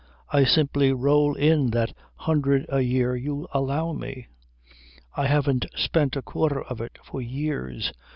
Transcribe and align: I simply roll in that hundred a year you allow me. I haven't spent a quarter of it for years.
I 0.33 0.45
simply 0.45 0.91
roll 0.93 1.35
in 1.35 1.69
that 1.69 1.95
hundred 2.15 2.65
a 2.69 2.81
year 2.81 3.15
you 3.15 3.47
allow 3.53 3.93
me. 3.93 4.25
I 5.15 5.27
haven't 5.27 5.67
spent 5.75 6.15
a 6.15 6.23
quarter 6.23 6.63
of 6.63 6.81
it 6.81 6.97
for 7.05 7.21
years. 7.21 7.93